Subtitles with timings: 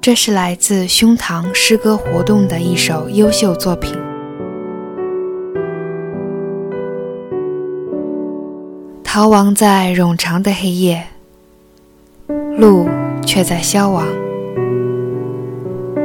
[0.00, 3.92] 这是来自胸膛诗歌活动的一首优秀作品。
[9.02, 11.04] 逃亡在冗长的黑夜，
[12.56, 12.88] 路
[13.26, 14.06] 却在消亡。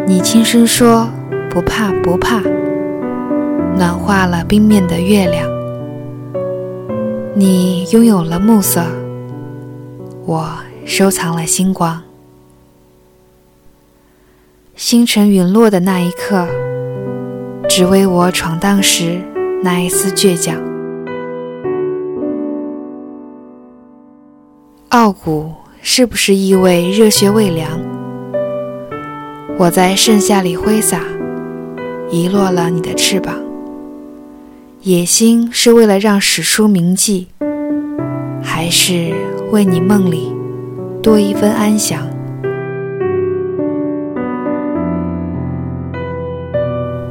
[0.08, 1.08] 你轻声说
[1.50, 2.42] ：“不怕，不怕。”
[3.78, 5.48] 暖化了冰面的月亮。
[7.36, 8.84] 你拥有了暮色，
[10.26, 10.52] 我
[10.86, 12.02] 收藏了星光。
[14.94, 16.48] 星辰陨落的那一刻，
[17.68, 19.20] 只为我闯荡时
[19.64, 20.56] 那一丝倔强。
[24.90, 25.52] 傲骨
[25.82, 27.68] 是不是意味热血未凉？
[29.58, 31.02] 我在盛夏里挥洒，
[32.12, 33.34] 遗落了你的翅膀。
[34.84, 37.30] 野心是为了让史书铭记，
[38.44, 39.12] 还是
[39.50, 40.32] 为你梦里
[41.02, 42.08] 多一分安详？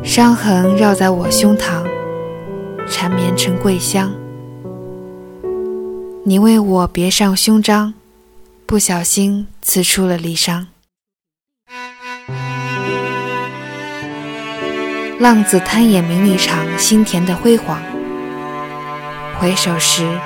[0.05, 1.85] 伤痕绕在我胸膛，
[2.89, 4.13] 缠绵成桂香。
[6.25, 7.95] 你为我别上胸章，
[8.67, 10.67] 不小心刺出了离伤。
[15.21, 17.81] 浪子贪眼名利场，心田的辉煌。
[19.39, 20.19] 回首时，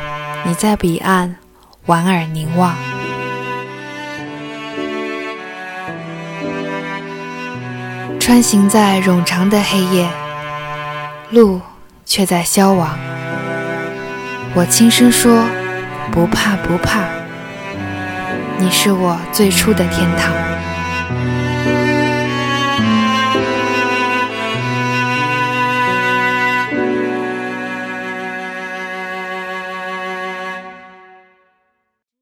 [0.47, 1.37] 你在彼岸
[1.85, 2.75] 莞尔凝望。
[8.27, 10.05] 穿行在冗长的黑夜，
[11.31, 11.61] 路
[12.05, 12.99] 却在消亡。
[14.53, 15.45] 我轻声说
[16.11, 17.05] ：“不怕，不怕。”
[18.59, 20.33] 你是我最初的天堂。